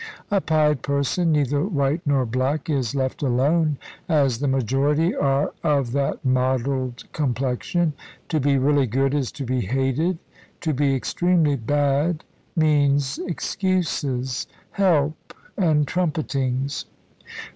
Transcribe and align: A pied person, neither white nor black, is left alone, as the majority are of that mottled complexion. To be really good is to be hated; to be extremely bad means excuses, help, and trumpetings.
A 0.31 0.41
pied 0.41 0.81
person, 0.81 1.31
neither 1.31 1.63
white 1.63 2.01
nor 2.07 2.25
black, 2.25 2.71
is 2.71 2.95
left 2.95 3.21
alone, 3.21 3.77
as 4.09 4.39
the 4.39 4.47
majority 4.47 5.15
are 5.15 5.53
of 5.63 5.91
that 5.91 6.25
mottled 6.25 7.03
complexion. 7.13 7.93
To 8.29 8.39
be 8.39 8.57
really 8.57 8.87
good 8.87 9.13
is 9.13 9.31
to 9.33 9.45
be 9.45 9.61
hated; 9.61 10.17
to 10.61 10.73
be 10.73 10.95
extremely 10.95 11.55
bad 11.55 12.23
means 12.55 13.19
excuses, 13.27 14.47
help, 14.71 15.35
and 15.55 15.85
trumpetings. 15.85 16.85